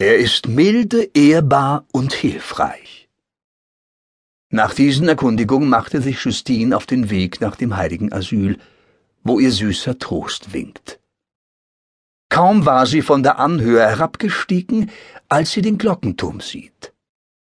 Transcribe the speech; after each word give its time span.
Er 0.00 0.16
ist 0.18 0.46
milde, 0.46 1.10
ehrbar 1.12 1.84
und 1.90 2.12
hilfreich. 2.12 3.08
Nach 4.48 4.72
diesen 4.72 5.08
Erkundigungen 5.08 5.68
machte 5.68 6.00
sich 6.00 6.24
Justine 6.24 6.76
auf 6.76 6.86
den 6.86 7.10
Weg 7.10 7.40
nach 7.40 7.56
dem 7.56 7.76
heiligen 7.76 8.12
Asyl, 8.12 8.58
wo 9.24 9.40
ihr 9.40 9.50
süßer 9.50 9.98
Trost 9.98 10.52
winkt. 10.52 11.00
Kaum 12.28 12.64
war 12.64 12.86
sie 12.86 13.02
von 13.02 13.24
der 13.24 13.40
Anhöhe 13.40 13.80
herabgestiegen, 13.80 14.92
als 15.28 15.50
sie 15.50 15.62
den 15.62 15.78
Glockenturm 15.78 16.40
sieht. 16.40 16.92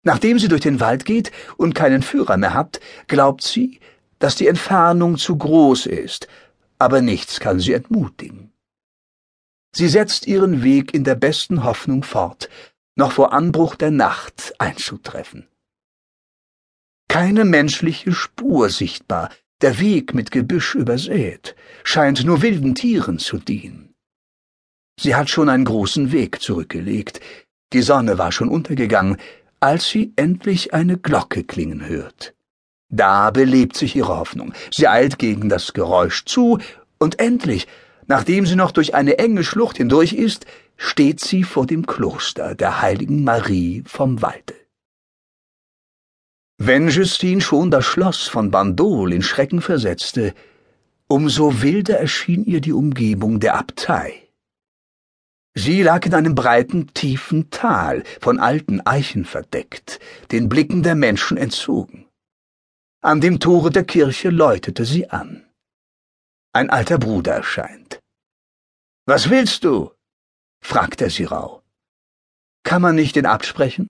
Nachdem 0.03 0.39
sie 0.39 0.47
durch 0.47 0.61
den 0.61 0.79
Wald 0.79 1.03
geht 1.03 1.33
und 1.57 1.75
keinen 1.75 2.01
Führer 2.01 2.37
mehr 2.37 2.53
hat, 2.53 2.79
glaubt 3.07 3.43
sie, 3.43 3.81
dass 4.17 4.37
die 4.37 4.47
Entfernung 4.47 5.17
zu 5.17 5.37
groß 5.37 5.87
ist, 5.87 6.29
aber 6.77 7.01
nichts 7.01 7.41
kann 7.41 7.59
sie 7.59 7.73
entmutigen. 7.73 8.48
Sie 9.71 9.87
setzt 9.87 10.27
ihren 10.27 10.63
Weg 10.63 10.93
in 10.93 11.03
der 11.03 11.15
besten 11.15 11.63
Hoffnung 11.63 12.03
fort, 12.03 12.49
noch 12.95 13.11
vor 13.11 13.33
Anbruch 13.33 13.75
der 13.75 13.91
Nacht 13.91 14.53
einzutreffen. 14.57 15.47
Keine 17.07 17.45
menschliche 17.45 18.11
Spur 18.11 18.69
sichtbar, 18.69 19.29
der 19.61 19.79
Weg 19.79 20.13
mit 20.13 20.31
Gebüsch 20.31 20.75
übersät, 20.75 21.55
scheint 21.83 22.23
nur 22.23 22.41
wilden 22.41 22.75
Tieren 22.75 23.19
zu 23.19 23.37
dienen. 23.37 23.93
Sie 24.99 25.15
hat 25.15 25.29
schon 25.29 25.49
einen 25.49 25.65
großen 25.65 26.11
Weg 26.11 26.41
zurückgelegt, 26.41 27.19
die 27.73 27.81
Sonne 27.81 28.17
war 28.17 28.31
schon 28.31 28.49
untergegangen, 28.49 29.17
als 29.59 29.89
sie 29.89 30.13
endlich 30.15 30.73
eine 30.73 30.97
Glocke 30.97 31.43
klingen 31.43 31.87
hört. 31.87 32.33
Da 32.89 33.29
belebt 33.31 33.77
sich 33.77 33.95
ihre 33.95 34.17
Hoffnung. 34.17 34.53
Sie 34.73 34.87
eilt 34.87 35.19
gegen 35.19 35.47
das 35.49 35.73
Geräusch 35.73 36.25
zu, 36.25 36.59
und 36.97 37.19
endlich 37.19 37.67
Nachdem 38.09 38.47
sie 38.47 38.55
noch 38.55 38.71
durch 38.71 38.95
eine 38.95 39.19
enge 39.19 39.43
Schlucht 39.43 39.77
hindurch 39.77 40.13
ist, 40.13 40.47
steht 40.77 41.19
sie 41.19 41.43
vor 41.43 41.67
dem 41.67 41.85
Kloster 41.85 42.55
der 42.55 42.81
heiligen 42.81 43.23
Marie 43.23 43.83
vom 43.85 44.23
Walde. 44.23 44.55
Wenn 46.57 46.89
Justine 46.89 47.39
schon 47.39 47.69
das 47.69 47.85
Schloss 47.85 48.27
von 48.27 48.49
Bandol 48.49 49.13
in 49.13 49.21
Schrecken 49.21 49.61
versetzte, 49.61 50.33
umso 51.07 51.61
wilder 51.61 51.99
erschien 51.99 52.43
ihr 52.45 52.61
die 52.61 52.73
Umgebung 52.73 53.39
der 53.39 53.53
Abtei. 53.55 54.27
Sie 55.53 55.83
lag 55.83 56.03
in 56.05 56.15
einem 56.15 56.33
breiten, 56.33 56.91
tiefen 56.95 57.51
Tal, 57.51 58.03
von 58.19 58.39
alten 58.39 58.81
Eichen 58.81 59.23
verdeckt, 59.23 59.99
den 60.31 60.49
Blicken 60.49 60.81
der 60.81 60.95
Menschen 60.95 61.37
entzogen. 61.37 62.07
An 63.01 63.21
dem 63.21 63.39
Tore 63.39 63.69
der 63.69 63.83
Kirche 63.83 64.29
läutete 64.29 64.83
sie 64.83 65.09
an. 65.09 65.45
Ein 66.51 66.71
alter 66.71 66.97
Bruder 66.97 67.33
erscheint. 67.33 67.88
Was 69.09 69.31
willst 69.31 69.63
du? 69.63 69.89
fragt 70.61 71.01
er 71.01 71.09
sie 71.09 71.23
rauh. 71.23 71.63
Kann 72.63 72.83
man 72.83 72.93
nicht 72.93 73.15
den 73.15 73.25
absprechen? 73.25 73.87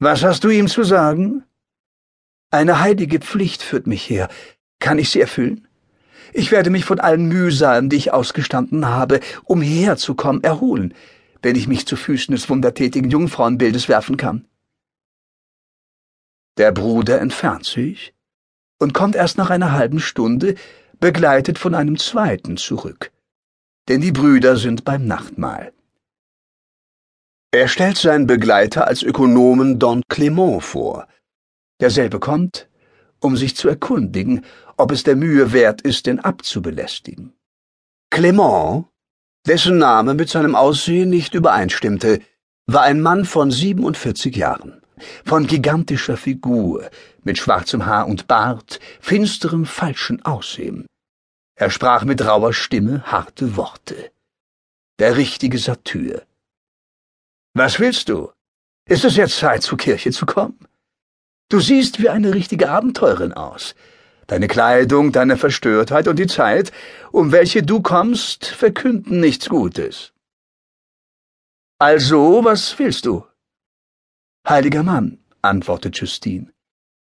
Was 0.00 0.22
hast 0.22 0.44
du 0.44 0.50
ihm 0.50 0.68
zu 0.68 0.82
sagen? 0.82 1.44
Eine 2.50 2.78
heilige 2.80 3.20
Pflicht 3.20 3.62
führt 3.62 3.86
mich 3.86 4.10
her. 4.10 4.28
Kann 4.80 4.98
ich 4.98 5.08
sie 5.08 5.22
erfüllen? 5.22 5.66
Ich 6.34 6.50
werde 6.50 6.68
mich 6.68 6.84
von 6.84 7.00
allen 7.00 7.26
Mühsalen, 7.26 7.88
die 7.88 7.96
ich 7.96 8.12
ausgestanden 8.12 8.86
habe, 8.86 9.20
um 9.44 9.62
hierher 9.62 9.96
zu 9.96 10.14
kommen, 10.14 10.44
erholen, 10.44 10.92
wenn 11.40 11.56
ich 11.56 11.66
mich 11.66 11.86
zu 11.86 11.96
Füßen 11.96 12.34
des 12.34 12.50
wundertätigen 12.50 13.08
Jungfrauenbildes 13.08 13.88
werfen 13.88 14.18
kann. 14.18 14.46
Der 16.58 16.70
Bruder 16.70 17.18
entfernt 17.18 17.64
sich 17.64 18.12
und 18.78 18.92
kommt 18.92 19.16
erst 19.16 19.38
nach 19.38 19.48
einer 19.48 19.72
halben 19.72 20.00
Stunde, 20.00 20.54
begleitet 21.00 21.58
von 21.58 21.74
einem 21.74 21.96
zweiten 21.96 22.58
zurück, 22.58 23.10
denn 23.88 24.00
die 24.00 24.12
Brüder 24.12 24.56
sind 24.56 24.84
beim 24.84 25.06
Nachtmahl. 25.06 25.72
Er 27.52 27.68
stellt 27.68 27.98
seinen 27.98 28.26
Begleiter 28.26 28.86
als 28.86 29.02
Ökonomen 29.02 29.78
Don 29.78 30.02
Clement 30.08 30.62
vor. 30.62 31.06
Derselbe 31.80 32.18
kommt, 32.18 32.68
um 33.20 33.36
sich 33.36 33.56
zu 33.56 33.68
erkundigen, 33.68 34.44
ob 34.76 34.90
es 34.90 35.04
der 35.04 35.16
Mühe 35.16 35.52
wert 35.52 35.80
ist, 35.80 36.06
den 36.06 36.18
abzubelästigen. 36.18 37.32
Clement, 38.10 38.86
dessen 39.46 39.78
Name 39.78 40.14
mit 40.14 40.28
seinem 40.28 40.54
Aussehen 40.54 41.10
nicht 41.10 41.34
übereinstimmte, 41.34 42.20
war 42.66 42.82
ein 42.82 43.00
Mann 43.00 43.24
von 43.24 43.50
47 43.50 44.34
Jahren, 44.34 44.80
von 45.24 45.46
gigantischer 45.46 46.16
Figur, 46.16 46.88
mit 47.22 47.38
schwarzem 47.38 47.86
Haar 47.86 48.08
und 48.08 48.26
Bart, 48.26 48.80
finsterem, 49.00 49.64
falschen 49.64 50.24
Aussehen. 50.24 50.86
Er 51.56 51.70
sprach 51.70 52.04
mit 52.04 52.24
rauer 52.24 52.52
Stimme 52.52 53.04
harte 53.04 53.56
Worte. 53.56 54.10
Der 54.98 55.16
richtige 55.16 55.58
Satyr. 55.58 56.26
Was 57.54 57.78
willst 57.78 58.08
du? 58.08 58.32
Ist 58.86 59.04
es 59.04 59.16
jetzt 59.16 59.38
Zeit, 59.38 59.62
zur 59.62 59.78
Kirche 59.78 60.10
zu 60.10 60.26
kommen? 60.26 60.58
Du 61.48 61.60
siehst 61.60 62.00
wie 62.00 62.08
eine 62.08 62.34
richtige 62.34 62.70
Abenteurerin 62.70 63.32
aus. 63.32 63.74
Deine 64.26 64.48
Kleidung, 64.48 65.12
deine 65.12 65.36
Verstörtheit 65.36 66.08
und 66.08 66.18
die 66.18 66.26
Zeit, 66.26 66.72
um 67.12 67.30
welche 67.30 67.62
du 67.62 67.82
kommst, 67.82 68.46
verkünden 68.46 69.20
nichts 69.20 69.48
Gutes. 69.48 70.12
Also, 71.78 72.44
was 72.44 72.78
willst 72.78 73.04
du? 73.04 73.26
Heiliger 74.48 74.82
Mann, 74.82 75.18
antwortet 75.42 75.98
Justine, 75.98 76.53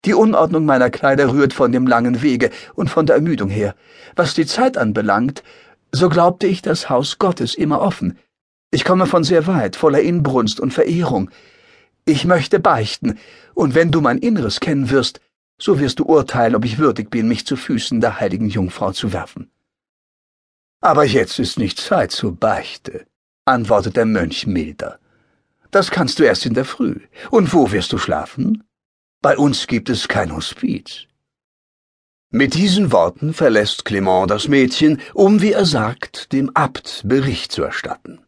die 0.06 0.14
Unordnung 0.14 0.66
meiner 0.66 0.90
Kleider 0.90 1.34
rührt 1.34 1.54
von 1.54 1.72
dem 1.72 1.86
langen 1.86 2.22
Wege 2.22 2.52
und 2.74 2.90
von 2.90 3.06
der 3.06 3.18
Ermüdung 3.18 3.50
her. 3.50 3.76
Was 4.16 4.34
die 4.34 4.46
Zeit 4.46 4.78
anbelangt, 4.78 5.44
so 5.92 6.10
glaubte 6.10 6.48
ich 6.48 6.62
das 6.62 6.90
Haus 6.90 7.20
Gottes 7.20 7.56
immer 7.56 7.82
offen. 7.82 8.18
Ich 8.72 8.86
komme 8.86 9.08
von 9.08 9.24
sehr 9.24 9.48
weit, 9.48 9.76
voller 9.76 10.02
Inbrunst 10.02 10.60
und 10.60 10.74
Verehrung. 10.74 11.30
Ich 12.06 12.26
möchte 12.26 12.60
beichten, 12.60 13.18
und 13.54 13.76
wenn 13.76 13.92
du 13.92 14.00
mein 14.00 14.20
Inneres 14.20 14.60
kennen 14.60 14.90
wirst, 14.90 15.20
so 15.58 15.80
wirst 15.80 16.00
du 16.00 16.06
urteilen, 16.06 16.56
ob 16.56 16.64
ich 16.64 16.78
würdig 16.78 17.10
bin, 17.10 17.28
mich 17.28 17.46
zu 17.46 17.58
Füßen 17.58 18.00
der 18.00 18.20
heiligen 18.20 18.50
Jungfrau 18.50 18.92
zu 18.94 19.12
werfen. 19.12 19.52
Aber 20.82 21.04
jetzt 21.04 21.40
ist 21.40 21.60
nicht 21.60 21.80
Zeit 21.80 22.12
zur 22.12 22.36
Beichte, 22.36 23.06
antwortet 23.44 23.98
der 23.98 24.06
Mönch 24.06 24.48
milder. 24.48 25.00
Das 25.72 25.92
kannst 25.92 26.20
du 26.20 26.24
erst 26.24 26.46
in 26.46 26.54
der 26.54 26.66
Früh. 26.66 27.02
Und 27.30 27.54
wo 27.54 27.72
wirst 27.72 27.92
du 27.92 27.98
schlafen? 27.98 28.64
Bei 29.22 29.38
uns 29.38 29.68
gibt 29.68 29.90
es 29.90 30.08
kein 30.08 30.34
Hospiz. 30.34 31.06
Mit 32.32 32.54
diesen 32.54 32.94
Worten 32.94 33.34
verlässt 33.34 33.84
Clement 33.84 34.32
das 34.32 34.48
Mädchen, 34.48 35.02
um, 35.14 35.42
wie 35.42 35.52
er 35.52 35.66
sagt, 35.66 36.32
dem 36.32 36.50
Abt 36.56 37.02
Bericht 37.04 37.52
zu 37.52 37.64
erstatten. 37.64 38.22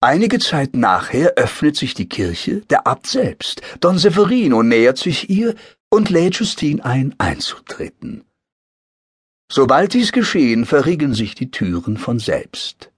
Einige 0.00 0.38
Zeit 0.38 0.74
nachher 0.74 1.34
öffnet 1.34 1.76
sich 1.76 1.92
die 1.92 2.08
Kirche, 2.08 2.62
der 2.70 2.86
Abt 2.86 3.08
selbst, 3.08 3.60
Don 3.80 3.98
Severino 3.98 4.62
nähert 4.62 4.96
sich 4.96 5.28
ihr 5.28 5.54
und 5.90 6.08
lädt 6.08 6.36
Justine 6.36 6.82
ein, 6.84 7.14
einzutreten. 7.18 8.24
Sobald 9.52 9.92
dies 9.92 10.12
geschehen, 10.12 10.64
verriegeln 10.64 11.12
sich 11.12 11.34
die 11.34 11.50
Türen 11.50 11.98
von 11.98 12.18
selbst. 12.18 12.90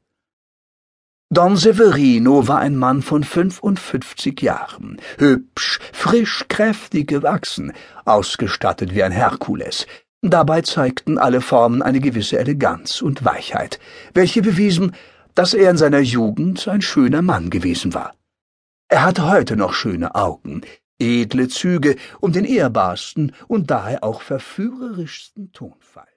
Don 1.33 1.57
Severino 1.57 2.49
war 2.49 2.59
ein 2.59 2.77
Mann 2.77 3.03
von 3.03 3.23
fünfundfünfzig 3.23 4.43
Jahren, 4.43 5.01
hübsch, 5.17 5.79
frisch, 5.93 6.45
kräftig 6.49 7.07
gewachsen, 7.07 7.73
ausgestattet 8.05 8.97
wie 8.97 9.05
ein 9.05 9.13
Herkules. 9.13 9.87
Dabei 10.23 10.63
zeigten 10.63 11.19
alle 11.19 11.41
Formen 11.41 11.83
eine 11.83 12.01
gewisse 12.01 12.37
Eleganz 12.37 13.01
und 13.01 13.25
Weichheit, 13.25 13.79
welche 14.13 14.43
bewiesen, 14.43 14.97
dass 15.37 15.55
er 15.55 15.71
in 15.71 15.77
seiner 15.77 16.01
Jugend 16.01 16.67
ein 16.67 16.83
schöner 16.83 17.23
Mann 17.23 17.49
gewesen 17.49 17.95
war. 17.95 18.17
Er 18.89 19.05
hatte 19.05 19.31
heute 19.31 19.57
noch 19.57 19.73
schöne 19.73 20.17
Augen, 20.17 20.63
edle 20.99 21.47
Züge 21.47 21.95
und 22.19 22.35
den 22.35 22.45
ehrbarsten 22.45 23.37
und 23.47 23.71
daher 23.71 24.03
auch 24.03 24.21
verführerischsten 24.21 25.53
Tonfall. 25.53 26.10